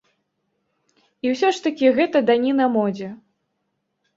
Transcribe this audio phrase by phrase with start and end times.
[1.27, 3.11] І ўсё ж такі гэта даніна модзе.